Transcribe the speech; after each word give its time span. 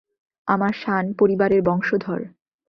আমরা 0.47 0.71
শান 0.73 1.05
পরিবারের 1.19 1.61
বংশধর। 1.63 2.21